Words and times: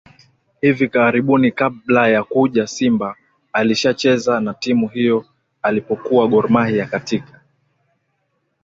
hivi 0.61 0.89
karibuni 0.89 1.51
kabla 1.51 2.07
ya 2.07 2.23
kuja 2.23 2.67
Simba 2.67 3.15
alishacheza 3.53 4.39
na 4.39 4.53
timu 4.53 4.87
hiyo 4.87 5.25
alipokuwa 5.61 6.27
Gor 6.27 6.49
Mahia 6.51 6.85
katika 6.85 7.41